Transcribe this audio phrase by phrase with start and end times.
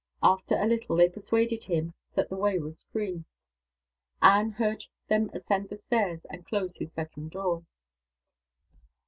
[0.23, 3.23] After a little they persuaded him that the way was free.
[4.19, 7.63] Anne heard them ascend the stairs and close his bedroom door.